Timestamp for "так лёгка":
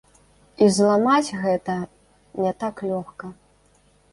2.65-3.25